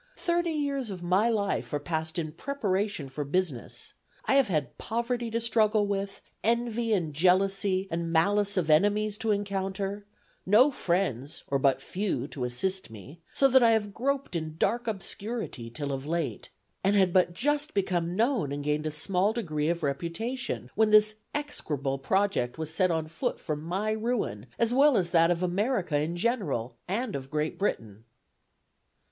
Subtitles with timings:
[0.17, 3.93] Thirty years of my life are passed in preparation for business;
[4.25, 9.29] I have had poverty to struggle with, envy and jealousy and malice of enemies to
[9.29, 10.07] encounter,
[10.43, 14.87] no friends, or but few, to assist me; so that I have groped in dark
[14.87, 16.49] obscurity, till of late,
[16.83, 21.13] and had but just become known and gained a small degree of reputation, when this
[21.35, 25.99] execrable project was set on foot for my ruin as well as that of America
[25.99, 28.05] in general, and of Great Britain."